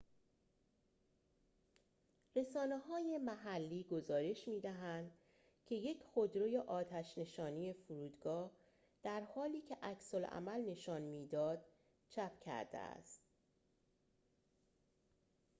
رسانه‌های 2.35 3.17
محلی 3.17 3.83
گزارش 3.83 4.47
می‌دهند 4.47 5.11
که 5.65 5.75
یک 5.75 6.03
خودروی 6.03 6.57
آتش 6.57 7.17
نشانی 7.17 7.73
فرودگاه 7.73 8.51
در 9.03 9.21
حالی 9.35 9.61
که 9.61 9.77
عکس‌العمل 9.83 10.61
نشان 10.69 11.01
می‌داد 11.01 11.65
چپ 12.09 12.39
کرده 12.39 12.77
است 12.77 13.21